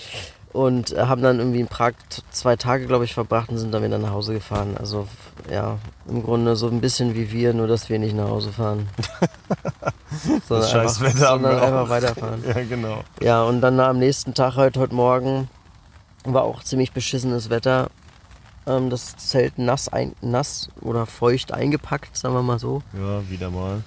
Und 0.52 0.94
haben 0.98 1.22
dann 1.22 1.38
irgendwie 1.38 1.60
in 1.60 1.66
Prag 1.66 1.94
zwei 2.30 2.56
Tage, 2.56 2.86
glaube 2.86 3.06
ich, 3.06 3.14
verbracht 3.14 3.48
und 3.48 3.56
sind 3.56 3.72
dann 3.72 3.82
wieder 3.82 3.96
nach 3.96 4.10
Hause 4.10 4.34
gefahren. 4.34 4.76
Also 4.78 5.08
ja, 5.50 5.78
im 6.06 6.22
Grunde 6.22 6.56
so 6.56 6.68
ein 6.68 6.82
bisschen 6.82 7.14
wie 7.14 7.32
wir, 7.32 7.54
nur 7.54 7.66
dass 7.66 7.88
wir 7.88 7.98
nicht 7.98 8.14
nach 8.14 8.28
Hause 8.28 8.52
fahren. 8.52 8.86
sondern 10.48 10.68
scheiß 10.68 11.00
einfach, 11.00 11.14
Wetter 11.14 11.28
haben 11.30 11.42
wir 11.42 11.56
auch. 11.56 11.62
einfach 11.62 11.88
weiterfahren. 11.88 12.44
Ja, 12.46 12.64
genau. 12.64 13.04
Ja, 13.20 13.42
und 13.44 13.62
dann 13.62 13.80
am 13.80 13.98
nächsten 13.98 14.34
Tag, 14.34 14.56
halt 14.56 14.76
heute 14.76 14.94
Morgen, 14.94 15.48
war 16.24 16.42
auch 16.42 16.62
ziemlich 16.62 16.92
beschissenes 16.92 17.48
Wetter. 17.48 17.88
Ähm, 18.66 18.90
das 18.90 19.16
Zelt 19.16 19.58
nass, 19.58 19.88
ein, 19.88 20.14
nass 20.20 20.68
oder 20.80 21.06
feucht 21.06 21.52
eingepackt, 21.52 22.16
sagen 22.16 22.34
wir 22.34 22.42
mal 22.42 22.58
so. 22.58 22.82
Ja, 22.92 23.28
wieder 23.28 23.50
mal. 23.50 23.82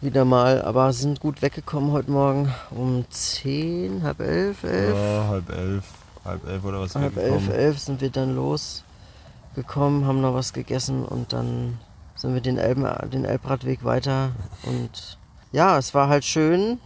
Wieder 0.00 0.24
mal, 0.24 0.62
aber 0.62 0.92
sind 0.92 1.18
gut 1.18 1.42
weggekommen 1.42 1.90
heute 1.90 2.12
Morgen 2.12 2.54
um 2.70 3.04
10, 3.10 4.04
halb 4.04 4.20
elf, 4.20 4.62
elf. 4.62 4.96
Ja, 4.96 5.28
halb 5.28 5.50
elf. 5.50 5.84
Halb 6.24 6.46
elf 6.46 6.64
oder 6.64 6.80
was 6.80 6.94
halb 6.94 7.16
elf, 7.16 7.48
elf 7.48 7.78
sind 7.78 8.00
wir 8.00 8.10
dann 8.10 8.36
losgekommen, 8.36 10.06
haben 10.06 10.20
noch 10.20 10.34
was 10.34 10.52
gegessen 10.52 11.04
und 11.04 11.32
dann 11.32 11.78
sind 12.14 12.34
wir 12.34 12.40
den, 12.40 12.58
Elben, 12.58 12.86
den 13.10 13.24
Elbradweg 13.24 13.82
weiter. 13.82 14.30
Und 14.62 15.18
ja, 15.50 15.78
es 15.78 15.94
war 15.94 16.08
halt 16.08 16.24
schön. 16.24 16.78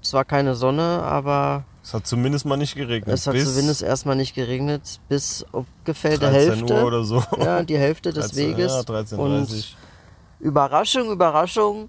Es 0.00 0.12
war 0.14 0.24
keine 0.24 0.54
Sonne, 0.54 1.02
aber 1.02 1.64
Es 1.86 1.94
hat 1.94 2.04
zumindest 2.04 2.44
mal 2.44 2.56
nicht 2.56 2.74
geregnet. 2.74 3.14
es 3.14 3.28
hat 3.28 3.38
zumindest 3.38 3.80
erstmal 3.80 4.16
nicht 4.16 4.34
geregnet, 4.34 4.98
bis 5.08 5.46
ungefähr 5.52 6.18
der 6.18 6.32
13 6.32 6.50
Hälfte. 6.50 6.74
Uhr 6.74 6.84
oder 6.84 7.04
so. 7.04 7.22
Ja, 7.38 7.62
die 7.62 7.78
Hälfte 7.78 8.12
des 8.12 8.32
13, 8.32 8.56
Weges. 8.56 8.72
Ja, 8.72 8.80
13.30 8.80 9.16
Und 9.16 9.76
Überraschung, 10.40 11.12
Überraschung, 11.12 11.88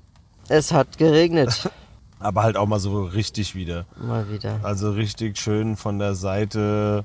es 0.49 0.71
hat 0.71 0.99
geregnet. 0.99 1.67
Aber 2.19 2.43
halt 2.43 2.57
auch 2.57 2.67
mal 2.67 2.79
so 2.79 3.05
richtig 3.05 3.55
wieder. 3.55 3.85
Mal 3.99 4.29
wieder. 4.29 4.59
Also 4.61 4.91
richtig 4.91 5.39
schön 5.39 5.75
von 5.75 5.97
der 5.97 6.13
Seite 6.13 7.03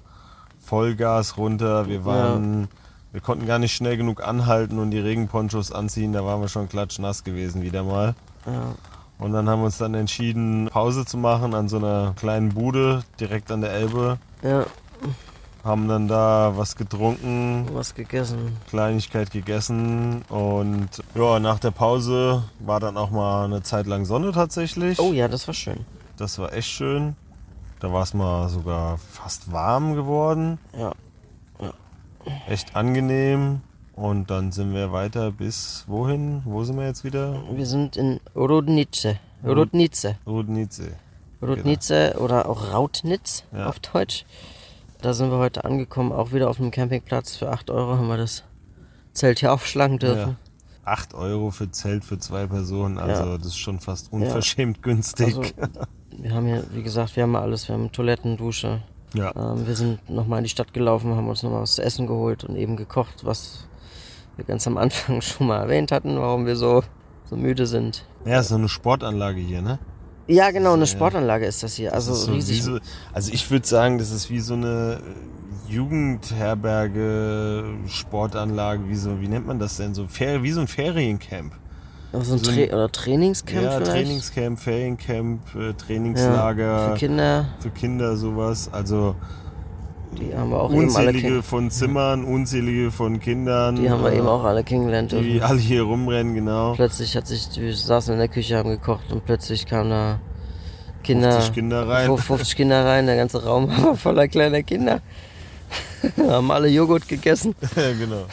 Vollgas 0.61 1.39
runter. 1.39 1.89
Wir 1.89 2.05
waren, 2.05 2.69
wir 3.11 3.23
konnten 3.23 3.47
gar 3.47 3.59
nicht 3.59 3.75
schnell 3.75 3.97
genug 3.97 4.23
anhalten 4.23 4.79
und 4.79 4.91
die 4.91 5.01
Regenponchos 5.01 5.73
anziehen. 5.73 6.13
Da 6.13 6.27
waren 6.27 6.43
wir 6.43 6.49
schon 6.49 6.69
klatschnass 6.69 7.25
gewesen 7.25 7.63
wieder 7.63 7.85
mal. 7.85 8.15
Ja. 8.45 8.75
Und 9.23 9.33
dann 9.33 9.49
haben 9.49 9.61
wir 9.61 9.67
uns 9.67 9.79
dann 9.79 9.95
entschieden, 9.95 10.69
Pause 10.71 11.05
zu 11.05 11.17
machen 11.17 11.55
an 11.55 11.69
so 11.69 11.77
einer 11.77 12.13
kleinen 12.17 12.51
Bude 12.51 13.05
direkt 13.21 13.51
an 13.51 13.61
der 13.61 13.71
Elbe. 13.73 14.19
ja, 14.43 14.67
Haben 15.65 15.87
dann 15.87 16.09
da 16.09 16.55
was 16.57 16.75
getrunken, 16.75 17.69
was 17.73 17.95
gegessen. 17.95 18.57
Kleinigkeit 18.69 19.31
gegessen 19.31 20.23
und 20.29 20.89
ja, 21.15 21.39
nach 21.39 21.61
der 21.61 21.71
Pause 21.71 22.43
war 22.59 22.81
dann 22.81 22.97
auch 22.97 23.11
mal 23.11 23.45
eine 23.45 23.63
Zeit 23.63 23.87
lang 23.87 24.05
Sonne 24.05 24.33
tatsächlich. 24.33 24.99
Oh 24.99 25.13
ja, 25.13 25.29
das 25.29 25.47
war 25.47 25.55
schön. 25.55 25.87
Das 26.17 26.39
war 26.41 26.53
echt 26.53 26.69
schön. 26.69 27.15
Da 27.79 27.93
war 27.93 28.03
es 28.03 28.15
mal 28.15 28.49
sogar 28.49 28.99
fast 28.99 29.53
warm 29.53 29.95
geworden. 29.95 30.59
Ja. 30.77 30.93
Echt 32.49 32.77
angenehm. 32.77 33.61
Und 33.95 34.31
dann 34.31 34.53
sind 34.53 34.73
wir 34.75 34.93
weiter 34.93 35.31
bis 35.33 35.85
wohin? 35.87 36.43
Wo 36.45 36.65
sind 36.65 36.79
wir 36.79 36.87
jetzt 36.87 37.05
wieder? 37.05 37.43
Wir 37.53 37.67
sind 37.67 37.97
in 37.97 38.21
Rudnice. 38.35 39.17
Rudnice. 39.45 40.17
Rudnice. 40.27 40.93
Rudnice 41.43 42.15
oder 42.19 42.49
auch 42.49 42.73
Rautnitz 42.73 43.45
Ja. 43.53 43.67
auf 43.69 43.81
Deutsch. 43.81 44.25
Da 45.01 45.13
sind 45.13 45.31
wir 45.31 45.39
heute 45.39 45.65
angekommen, 45.65 46.13
auch 46.13 46.33
wieder 46.33 46.49
auf 46.49 46.61
einem 46.61 46.71
Campingplatz. 46.71 47.37
Für 47.37 47.51
8 47.51 47.71
Euro 47.71 47.97
haben 47.97 48.07
wir 48.09 48.17
das 48.17 48.45
Zelt 49.13 49.41
hier 49.41 49.53
aufschlagen 49.53 49.99
Ja. 50.01 50.15
dürfen. 50.15 50.37
8 50.85 51.15
Euro 51.15 51.51
für 51.51 51.71
Zelt 51.71 52.05
für 52.05 52.19
zwei 52.19 52.47
Personen. 52.47 52.99
Also 52.99 53.25
Ja. 53.25 53.37
das 53.39 53.49
ist 53.49 53.59
schon 53.59 53.79
fast 53.81 54.13
unverschämt 54.13 54.83
günstig. 54.83 55.37
Also, 55.37 55.43
wir 56.17 56.33
haben 56.35 56.47
hier, 56.47 56.65
wie 56.73 56.83
gesagt, 56.83 57.15
wir 57.17 57.25
haben 57.25 57.37
alles. 57.37 57.69
Wir 57.69 57.75
haben 57.75 57.91
Toiletten, 57.93 58.37
Dusche. 58.37 58.81
ja. 59.15 59.33
Ähm, 59.37 59.67
wir 59.67 59.77
sind 59.77 60.09
nochmal 60.09 60.39
in 60.39 60.45
die 60.45 60.51
Stadt 60.51 60.73
gelaufen, 60.73 61.15
haben 61.15 61.29
uns 61.29 61.43
nochmal 61.43 61.63
was 61.63 61.75
zu 61.75 61.83
essen 61.83 62.07
geholt 62.07 62.45
und 62.45 62.57
eben 62.57 62.77
gekocht, 62.77 63.25
was 63.25 63.67
wir 64.37 64.45
ganz 64.45 64.67
am 64.67 64.77
Anfang 64.79 65.21
schon 65.23 65.47
mal 65.47 65.61
erwähnt 65.63 65.93
hatten, 65.93 66.19
warum 66.19 66.47
wir 66.47 66.57
so, 66.57 66.83
so 67.29 67.37
müde 67.37 67.67
sind. 67.67 68.05
ja, 68.25 68.41
ist 68.41 68.49
so 68.49 68.55
eine 68.57 68.69
Sportanlage 68.69 69.41
hier, 69.41 69.63
ne? 69.63 69.79
Ja, 70.29 70.51
genau, 70.53 70.75
eine 70.75 70.87
Sportanlage 70.87 71.47
ist 71.47 71.63
das 71.65 71.75
hier. 71.75 71.93
Also 71.93 72.13
Das 72.13 72.23
so 72.25 72.33
riesig. 72.33 72.63
so, 72.63 72.79
also 73.13 73.33
ich 73.33 73.51
würde 73.51 73.67
sagen, 73.67 73.99
das 73.99 74.11
ist 74.13 74.31
wie 74.31 74.39
so 74.41 74.55
eine 74.55 75.01
äh, 75.69 75.73
Jugendherberge, 75.73 77.65
Sportanlage, 77.89 78.89
wie 78.89 78.95
so, 78.95 79.21
wie 79.21 79.29
nennt 79.29 79.47
man 79.47 79.59
das 79.59 79.77
denn? 79.77 79.95
So 79.95 80.07
wie 80.09 80.53
so 80.53 80.61
ein 80.61 80.69
Feriencamp. 80.69 81.53
so 82.13 82.19
ein 82.19 82.25
so 82.25 82.51
ein- 82.51 82.69
Tra 82.69 82.75
oder 82.77 82.91
Trainingscamp 82.93 83.63
ja, 83.63 83.71
vielleicht? 83.73 83.91
Trainingscamp, 83.93 84.59
Feriencamp, 84.61 85.41
äh, 85.55 85.67
ja, 85.67 85.73
Trainingslager 85.73 86.91
für 86.93 86.99
Kinder, 86.99 87.47
für 87.59 87.71
Kinder 87.71 88.17
sowas. 88.17 88.69
Also 88.73 89.17
die 90.19 90.35
haben 90.35 90.51
wir 90.51 90.61
auch 90.61 90.71
eben 90.71 90.95
alle, 90.95 91.09
unzählige 91.09 91.43
von 91.43 91.71
Zimmern, 91.71 92.25
unzählige 92.25 92.91
von 92.91 93.21
Kindern. 93.21 93.77
die 93.77 93.91
haben 93.91 94.03
wir 94.03 94.13
äh, 94.13 94.19
eben 94.19 94.27
auch 94.27 94.45
alle 94.45 94.63
kennengelernt. 94.65 95.13
Die 95.13 95.41
alle 95.43 95.59
hier 95.59 95.83
rumrennen, 95.83 96.35
genau. 96.35 96.75
Plötzlich 96.75 97.17
hat 97.17 97.27
sich, 97.27 97.49
wir 97.57 97.75
saßen 97.75 98.13
in 98.13 98.19
der 98.19 98.29
Küche, 98.29 98.57
haben 98.57 98.71
gekocht 98.71 99.11
und 99.13 99.25
plötzlich 99.25 99.67
kamen 99.67 99.91
da 99.91 100.21
Kinder, 101.03 101.33
50 101.33 101.55
Kinder 101.55 101.89
rein. 101.89 102.17
50 102.17 102.57
Kinder 102.57 102.85
rein, 102.85 103.07
der 103.07 103.17
ganze 103.17 103.45
Raum 103.45 103.69
war 103.69 103.97
voller 103.97 104.29
kleiner 104.29 104.63
Kinder. 104.63 105.01
haben 106.29 106.51
alle 106.51 106.69
Joghurt 106.69 107.09
gegessen. 107.09 107.55
ja, 107.77 107.93
genau. 107.93 108.27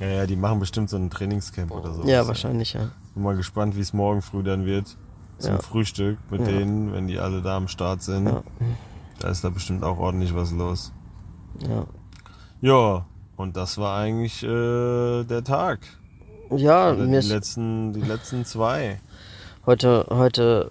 Ja, 0.00 0.06
ja, 0.08 0.26
die 0.26 0.36
machen 0.36 0.58
bestimmt 0.60 0.90
so 0.90 0.96
ein 0.96 1.08
Trainingscamp 1.10 1.70
oder 1.70 1.92
so. 1.94 2.02
Ja, 2.04 2.26
wahrscheinlich, 2.26 2.74
ja. 2.74 2.90
Bin 3.14 3.22
mal 3.22 3.36
gespannt, 3.36 3.76
wie 3.76 3.80
es 3.80 3.92
morgen 3.92 4.20
früh 4.22 4.42
dann 4.42 4.66
wird. 4.66 4.96
Zum 5.38 5.54
Ja. 5.54 5.60
Frühstück 5.60 6.18
mit 6.30 6.40
Ja. 6.40 6.46
denen, 6.48 6.92
wenn 6.92 7.06
die 7.06 7.18
alle 7.18 7.40
da 7.42 7.56
am 7.56 7.68
Start 7.68 8.02
sind. 8.02 8.26
Ja. 8.26 8.42
Da 9.20 9.30
ist 9.30 9.44
da 9.44 9.50
bestimmt 9.50 9.82
auch 9.82 9.98
ordentlich 9.98 10.34
was 10.34 10.52
los. 10.52 10.92
Ja, 11.66 11.86
Ja, 12.60 13.06
und 13.36 13.56
das 13.56 13.78
war 13.78 13.98
eigentlich 13.98 14.42
äh, 14.42 15.24
der 15.24 15.42
Tag. 15.44 15.80
ja 16.50 16.92
Oder 16.92 17.04
mir 17.04 17.20
die 17.20 17.28
letzten, 17.28 17.92
die 17.92 18.02
letzten 18.02 18.44
zwei. 18.44 19.00
heute, 19.64 20.06
heute, 20.10 20.70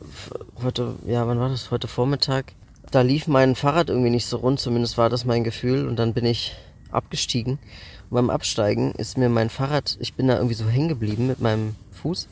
heute, 0.64 0.96
ja, 1.06 1.28
wann 1.28 1.40
war 1.40 1.50
das? 1.50 1.72
Heute 1.72 1.88
Vormittag. 1.88 2.54
Da 2.92 3.02
lief 3.02 3.28
mein 3.28 3.56
Fahrrad 3.56 3.90
irgendwie 3.90 4.10
nicht 4.10 4.28
so 4.28 4.38
rund, 4.38 4.60
zumindest 4.60 4.98
war 4.98 5.10
das 5.10 5.26
mein 5.26 5.44
Gefühl. 5.44 5.88
Und 5.88 5.98
dann 5.98 6.14
bin 6.14 6.26
ich 6.26 6.56
abgestiegen. 6.92 7.54
Und 8.10 8.16
beim 8.16 8.30
Absteigen 8.30 8.92
ist 8.94 9.18
mir 9.18 9.30
mein 9.30 9.50
Fahrrad, 9.50 9.98
ich 10.00 10.14
bin 10.14 10.28
da 10.28 10.36
irgendwie 10.36 10.56
so 10.56 10.66
hängen 10.66 10.88
geblieben 10.88 11.28
mit 11.28 11.42
meinem 11.42 11.76
Fuß. 11.92 12.28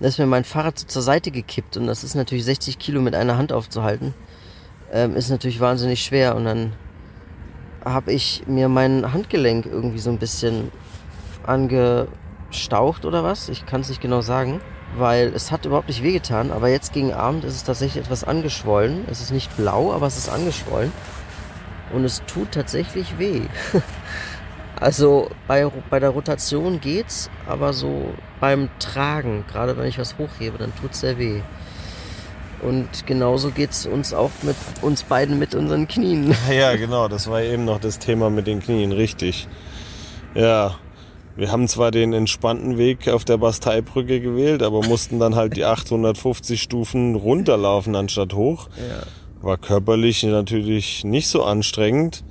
Da 0.00 0.06
ist 0.06 0.18
mir 0.18 0.26
mein 0.26 0.44
Fahrrad 0.44 0.78
so 0.78 0.86
zur 0.86 1.02
Seite 1.02 1.30
gekippt. 1.30 1.76
Und 1.76 1.86
das 1.88 2.04
ist 2.04 2.14
natürlich 2.14 2.44
60 2.44 2.78
Kilo 2.78 3.00
mit 3.00 3.14
einer 3.14 3.36
Hand 3.36 3.52
aufzuhalten. 3.52 4.14
Ähm, 4.92 5.16
ist 5.16 5.30
natürlich 5.30 5.60
wahnsinnig 5.60 6.02
schwer. 6.02 6.36
Und 6.36 6.44
dann 6.44 6.72
habe 7.84 8.12
ich 8.12 8.44
mir 8.46 8.68
mein 8.68 9.12
Handgelenk 9.12 9.66
irgendwie 9.66 9.98
so 9.98 10.10
ein 10.10 10.18
bisschen 10.18 10.70
angestaucht 11.44 13.04
oder 13.04 13.24
was. 13.24 13.48
Ich 13.48 13.66
kann 13.66 13.80
es 13.80 13.88
nicht 13.88 14.00
genau 14.00 14.20
sagen, 14.20 14.60
weil 14.96 15.28
es 15.34 15.50
hat 15.50 15.64
überhaupt 15.66 15.88
nicht 15.88 16.02
wehgetan. 16.02 16.50
Aber 16.50 16.68
jetzt 16.68 16.92
gegen 16.92 17.12
Abend 17.12 17.44
ist 17.44 17.54
es 17.54 17.64
tatsächlich 17.64 18.04
etwas 18.04 18.24
angeschwollen. 18.24 19.04
Es 19.10 19.20
ist 19.20 19.32
nicht 19.32 19.56
blau, 19.56 19.92
aber 19.92 20.06
es 20.06 20.16
ist 20.16 20.28
angeschwollen. 20.28 20.92
Und 21.92 22.04
es 22.04 22.22
tut 22.26 22.52
tatsächlich 22.52 23.18
weh. 23.18 23.42
also 24.76 25.30
bei, 25.46 25.70
bei 25.88 26.00
der 26.00 26.10
Rotation 26.10 26.80
geht's, 26.80 27.30
aber 27.46 27.72
so 27.72 28.14
beim 28.40 28.68
Tragen, 28.78 29.44
gerade 29.50 29.76
wenn 29.76 29.86
ich 29.86 29.98
was 29.98 30.18
hochhebe, 30.18 30.58
dann 30.58 30.74
tut's 30.76 31.00
sehr 31.00 31.18
weh. 31.18 31.40
Und 32.62 33.06
genauso 33.06 33.50
geht's 33.50 33.86
uns 33.86 34.12
auch 34.12 34.30
mit 34.42 34.56
uns 34.82 35.04
beiden 35.04 35.38
mit 35.38 35.54
unseren 35.54 35.86
Knien. 35.86 36.34
Ja, 36.50 36.74
genau, 36.76 37.08
das 37.08 37.28
war 37.28 37.42
eben 37.42 37.64
noch 37.64 37.78
das 37.78 37.98
Thema 37.98 38.30
mit 38.30 38.46
den 38.46 38.60
Knien, 38.60 38.92
richtig. 38.92 39.46
Ja, 40.34 40.76
wir 41.36 41.52
haben 41.52 41.68
zwar 41.68 41.92
den 41.92 42.12
entspannten 42.12 42.78
Weg 42.78 43.08
auf 43.08 43.24
der 43.24 43.36
Basteibrücke 43.36 44.20
gewählt, 44.20 44.62
aber 44.62 44.82
mussten 44.82 45.20
dann 45.20 45.36
halt 45.36 45.56
die 45.56 45.64
850 45.64 46.60
Stufen 46.60 47.14
runterlaufen 47.14 47.94
anstatt 47.94 48.34
hoch. 48.34 48.68
Ja. 48.76 49.06
War 49.40 49.56
körperlich 49.56 50.24
natürlich 50.24 51.04
nicht 51.04 51.28
so 51.28 51.44
anstrengend, 51.44 52.24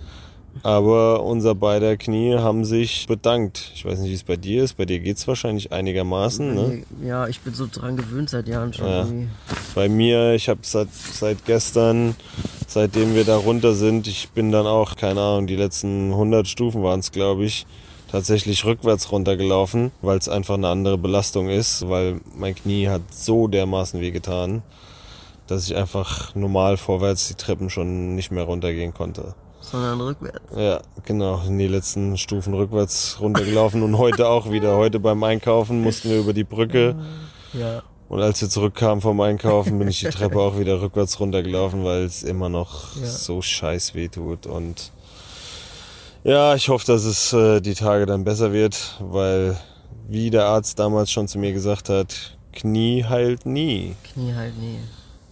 aber 0.63 1.23
unser 1.23 1.55
beider 1.55 1.97
Knie 1.97 2.35
haben 2.35 2.65
sich 2.65 3.07
bedankt. 3.07 3.71
Ich 3.75 3.85
weiß 3.85 3.99
nicht, 3.99 4.09
wie 4.09 4.15
es 4.15 4.23
bei 4.23 4.35
dir 4.35 4.63
ist. 4.63 4.75
Bei 4.75 4.85
dir 4.85 4.99
geht's 4.99 5.27
wahrscheinlich 5.27 5.71
einigermaßen. 5.71 6.55
Ne? 6.55 6.83
Ja, 7.03 7.27
ich 7.27 7.39
bin 7.41 7.53
so 7.53 7.67
dran 7.71 7.97
gewöhnt 7.97 8.29
seit 8.29 8.47
Jahren 8.47 8.73
schon. 8.73 8.87
Ja. 8.87 9.07
Bei 9.75 9.89
mir, 9.89 10.33
ich 10.33 10.49
habe 10.49 10.59
seit, 10.63 10.93
seit 10.93 11.45
gestern, 11.45 12.15
seitdem 12.67 13.15
wir 13.15 13.23
da 13.23 13.37
runter 13.37 13.73
sind, 13.73 14.07
ich 14.07 14.29
bin 14.29 14.51
dann 14.51 14.67
auch, 14.67 14.95
keine 14.95 15.21
Ahnung, 15.21 15.47
die 15.47 15.55
letzten 15.55 16.11
100 16.11 16.47
Stufen 16.47 16.83
waren 16.83 16.99
es, 16.99 17.11
glaube 17.11 17.45
ich, 17.45 17.65
tatsächlich 18.11 18.65
rückwärts 18.65 19.11
runtergelaufen, 19.11 19.91
weil 20.01 20.17
es 20.17 20.29
einfach 20.29 20.55
eine 20.55 20.69
andere 20.69 20.97
Belastung 20.97 21.49
ist, 21.49 21.89
weil 21.89 22.21
mein 22.35 22.55
Knie 22.55 22.87
hat 22.87 23.01
so 23.13 23.47
dermaßen 23.47 23.99
wehgetan, 23.99 24.63
dass 25.47 25.69
ich 25.69 25.75
einfach 25.75 26.35
normal 26.35 26.77
vorwärts 26.77 27.27
die 27.27 27.35
Treppen 27.35 27.69
schon 27.69 28.15
nicht 28.15 28.31
mehr 28.31 28.43
runtergehen 28.43 28.93
konnte. 28.93 29.35
Sondern 29.71 29.99
rückwärts. 30.01 30.39
Ja, 30.55 30.81
genau, 31.03 31.41
in 31.45 31.57
die 31.57 31.67
letzten 31.67 32.17
Stufen 32.17 32.53
rückwärts 32.53 33.17
runtergelaufen 33.19 33.83
und 33.83 33.97
heute 33.97 34.27
auch 34.29 34.49
wieder. 34.49 34.77
Heute 34.77 34.99
beim 34.99 35.21
Einkaufen 35.23 35.81
mussten 35.81 36.09
wir 36.09 36.19
über 36.19 36.33
die 36.33 36.43
Brücke. 36.45 36.95
Ja. 37.53 37.83
Und 38.09 38.21
als 38.21 38.39
wir 38.41 38.49
zurückkamen 38.49 39.01
vom 39.01 39.19
Einkaufen, 39.19 39.77
bin 39.79 39.89
ich 39.89 39.99
die 39.99 40.05
Treppe 40.07 40.39
auch 40.39 40.57
wieder 40.57 40.79
rückwärts 40.81 41.19
runtergelaufen, 41.19 41.83
weil 41.83 42.03
es 42.03 42.23
immer 42.23 42.47
noch 42.47 42.95
Ja. 42.95 43.05
so 43.05 43.41
scheiß 43.41 43.93
weh 43.95 44.07
tut. 44.07 44.45
Und 44.47 44.91
ja, 46.23 46.55
ich 46.55 46.69
hoffe, 46.69 46.85
dass 46.85 47.03
es 47.03 47.33
äh, 47.33 47.59
die 47.59 47.73
Tage 47.73 48.05
dann 48.05 48.23
besser 48.23 48.53
wird, 48.53 48.95
weil, 49.01 49.57
wie 50.07 50.29
der 50.29 50.45
Arzt 50.45 50.79
damals 50.79 51.11
schon 51.11 51.27
zu 51.27 51.37
mir 51.39 51.51
gesagt 51.51 51.89
hat, 51.89 52.37
Knie 52.53 53.03
heilt 53.03 53.45
nie. 53.45 53.95
Knie 54.13 54.33
halt 54.33 54.57
nie. 54.57 54.79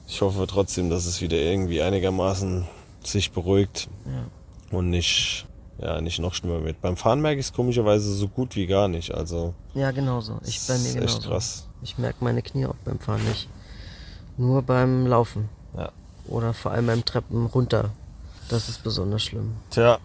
Ich 0.08 0.22
hoffe 0.22 0.46
trotzdem, 0.48 0.90
dass 0.90 1.06
es 1.06 1.22
wieder 1.22 1.38
irgendwie 1.38 1.82
einigermaßen 1.82 2.68
sich 3.08 3.32
beruhigt 3.32 3.88
Ja. 4.06 4.78
und 4.78 4.90
nicht, 4.90 5.46
ja, 5.80 6.02
nicht 6.02 6.20
noch 6.20 6.34
schlimmer 6.34 6.64
wird. 6.64 6.82
Beim 6.82 6.98
Fahren 6.98 7.22
merke 7.22 7.40
ich 7.40 7.48
es 7.48 7.54
komischerweise 7.54 8.14
so 8.14 8.28
gut 8.28 8.56
wie 8.56 8.68
gar 8.68 8.88
nicht. 8.88 9.14
Also, 9.14 9.54
Ja, 9.74 9.92
genau 9.92 10.22
so. 10.22 10.40
Ich 10.46 10.60
bei 10.68 10.78
mir 10.78 10.94
genauso. 10.94 11.18
echt 11.20 11.28
krass. 11.28 11.68
Ich 11.82 11.98
merke 11.98 12.24
meine 12.24 12.42
Knie 12.42 12.66
auch 12.66 12.76
beim 12.86 13.00
Fahren 13.00 13.24
nicht. 13.28 13.48
Nur 14.38 14.62
beim 14.64 15.06
Laufen. 15.08 15.50
Ja. 15.78 15.92
Oder 16.28 16.54
vor 16.54 16.72
allem 16.72 16.88
beim 16.88 17.06
Treppen 17.06 17.46
runter. 17.46 17.92
Das 18.50 18.70
ist 18.70 18.84
besonders 18.84 19.24
schlimm. 19.24 19.54
Tja, 19.70 19.98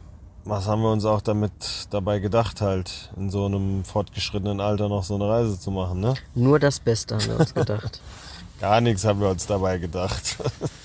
was 0.44 0.66
haben 0.66 0.82
wir 0.82 0.90
uns 0.92 1.04
auch 1.04 1.20
damit 1.20 1.52
dabei 1.90 2.18
gedacht, 2.18 2.60
halt 2.60 3.10
in 3.16 3.28
so 3.30 3.44
einem 3.46 3.84
fortgeschrittenen 3.84 4.60
Alter 4.60 4.88
noch 4.88 5.04
so 5.04 5.14
eine 5.14 5.28
Reise 5.28 5.58
zu 5.58 5.70
machen, 5.70 6.00
ne? 6.00 6.14
Nur 6.34 6.58
das 6.58 6.80
Beste 6.80 7.16
haben 7.16 7.26
wir 7.26 7.40
uns 7.40 7.52
gedacht. 7.54 8.00
Gar 8.60 8.80
nichts 8.80 9.04
haben 9.04 9.20
wir 9.20 9.28
uns 9.28 9.46
dabei 9.46 9.78
gedacht. 9.78 10.36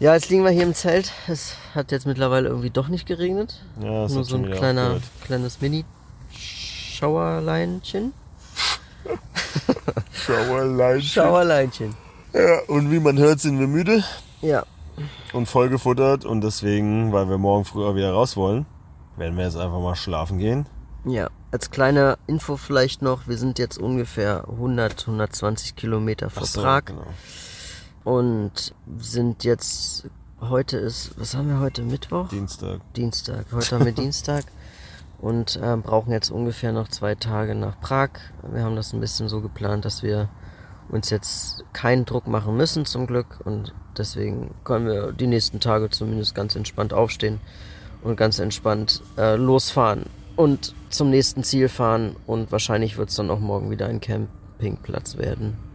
ja, 0.00 0.14
jetzt 0.14 0.30
liegen 0.30 0.44
wir 0.44 0.50
hier 0.50 0.62
im 0.62 0.74
Zelt. 0.74 1.12
Es 1.26 1.54
hat 1.74 1.90
jetzt 1.92 2.06
mittlerweile 2.06 2.48
irgendwie 2.48 2.70
doch 2.70 2.88
nicht 2.88 3.06
geregnet. 3.06 3.60
Ja, 3.80 4.02
das 4.02 4.12
Nur 4.12 4.22
hat 4.22 4.28
so 4.28 4.36
ein 4.36 4.50
kleiner, 4.50 5.00
kleines 5.24 5.60
Mini-Schauerleinchen. 5.60 8.12
Schauerlein. 10.12 11.02
Schauerleinchen. 11.02 11.94
Ja, 12.32 12.60
und 12.68 12.90
wie 12.92 13.00
man 13.00 13.18
hört, 13.18 13.40
sind 13.40 13.58
wir 13.58 13.66
müde 13.66 14.04
Ja, 14.42 14.64
und 15.32 15.46
vollgefuttert 15.46 16.24
und 16.24 16.40
deswegen, 16.42 17.12
weil 17.12 17.28
wir 17.28 17.38
morgen 17.38 17.64
früher 17.64 17.94
wieder 17.94 18.12
raus 18.12 18.36
wollen, 18.36 18.66
werden 19.16 19.36
wir 19.36 19.44
jetzt 19.44 19.56
einfach 19.56 19.80
mal 19.80 19.94
schlafen 19.96 20.38
gehen. 20.38 20.66
ja. 21.04 21.28
Als 21.50 21.70
kleine 21.70 22.18
Info 22.26 22.58
vielleicht 22.58 23.00
noch, 23.00 23.26
wir 23.26 23.38
sind 23.38 23.58
jetzt 23.58 23.78
ungefähr 23.78 24.44
100, 24.50 25.08
120 25.08 25.76
Kilometer 25.76 26.28
vor 26.28 26.42
Ach 26.42 26.46
so, 26.46 26.60
Prag 26.60 26.84
genau. 26.84 27.06
Und 28.08 28.72
sind 28.96 29.44
jetzt, 29.44 30.06
heute 30.40 30.78
ist, 30.78 31.10
was 31.20 31.34
haben 31.34 31.48
wir 31.48 31.60
heute, 31.60 31.82
Mittwoch? 31.82 32.30
Dienstag. 32.30 32.80
Dienstag. 32.94 33.44
Heute 33.52 33.74
haben 33.74 33.84
wir 33.84 33.92
Dienstag 34.04 34.46
und 35.20 35.56
äh, 35.56 35.76
brauchen 35.76 36.10
jetzt 36.12 36.30
ungefähr 36.30 36.72
noch 36.72 36.88
zwei 36.88 37.16
Tage 37.16 37.54
nach 37.54 37.78
Prag. 37.80 38.08
Wir 38.50 38.62
haben 38.62 38.76
das 38.76 38.94
ein 38.94 39.00
bisschen 39.00 39.28
so 39.28 39.42
geplant, 39.42 39.84
dass 39.84 40.02
wir 40.02 40.30
uns 40.88 41.10
jetzt 41.10 41.64
keinen 41.74 42.06
Druck 42.06 42.26
machen 42.28 42.56
müssen 42.56 42.86
zum 42.86 43.06
Glück 43.06 43.40
und 43.44 43.74
deswegen 43.98 44.54
können 44.64 44.86
wir 44.86 45.12
die 45.12 45.26
nächsten 45.26 45.60
Tage 45.60 45.90
zumindest 45.90 46.34
ganz 46.34 46.56
entspannt 46.56 46.94
aufstehen 46.94 47.40
und 48.02 48.16
ganz 48.16 48.38
entspannt 48.38 49.02
äh, 49.18 49.36
losfahren 49.36 50.06
und 50.34 50.74
zum 50.88 51.10
nächsten 51.10 51.44
Ziel 51.44 51.68
fahren 51.68 52.16
und 52.26 52.52
wahrscheinlich 52.52 52.96
wird 52.96 53.10
es 53.10 53.16
dann 53.16 53.28
auch 53.28 53.40
morgen 53.40 53.70
wieder 53.70 53.84
ein 53.84 54.00
Campingplatz 54.00 55.18
werden. 55.18 55.67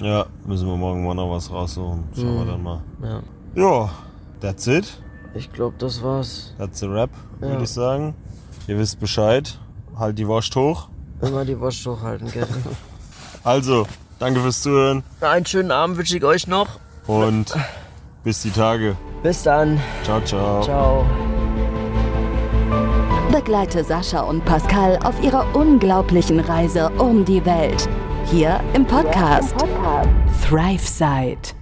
Ja, 0.00 0.26
müssen 0.44 0.66
wir 0.68 0.76
morgen 0.76 1.04
mal 1.06 1.14
noch 1.14 1.30
was 1.30 1.50
raussuchen. 1.50 2.04
Schauen 2.14 2.24
wir 2.36 2.44
Mhm. 2.44 2.48
dann 2.48 2.62
mal. 2.62 2.80
Ja, 3.02 3.20
Ja, 3.54 3.90
that's 4.40 4.66
it. 4.66 5.00
ich 5.34 5.52
glaube, 5.52 5.76
das 5.78 6.02
war's. 6.02 6.54
That's 6.58 6.82
a 6.82 6.88
wrap, 6.90 7.10
Ja. 7.40 7.48
würde 7.48 7.64
ich 7.64 7.70
sagen. 7.70 8.14
Ihr 8.66 8.78
wisst 8.78 9.00
Bescheid. 9.00 9.58
Halt 9.98 10.18
die 10.18 10.26
Wurst 10.28 10.54
hoch. 10.56 10.88
Immer 11.22 11.44
die 11.46 11.58
Wurst 11.58 11.86
hochhalten, 11.86 12.30
gell? 12.30 12.46
Also, 13.44 13.86
danke 14.18 14.40
fürs 14.40 14.60
Zuhören 14.60 15.04
Einen 15.20 15.46
schönen 15.46 15.70
Abend 15.70 15.96
wünsche 15.96 16.16
ich 16.16 16.24
euch 16.24 16.46
noch. 16.48 16.66
und 17.06 17.54
bis 18.24 18.42
die 18.42 18.50
Tage. 18.50 18.96
Bis 19.22 19.44
dann. 19.44 19.80
Ciao, 20.02 20.20
ciao. 20.22 20.62
Ciao. 20.62 21.06
Begleite 23.32 23.84
Sascha 23.84 24.20
und 24.22 24.44
Pascal 24.44 24.98
auf 25.04 25.22
ihrer 25.22 25.54
unglaublichen 25.54 26.40
Reise 26.40 26.90
um 26.98 27.24
die 27.24 27.44
Welt. 27.46 27.88
Hier 28.30 28.60
im 28.74 28.84
Podcast 28.84 29.54
ThriveSide. 30.42 31.54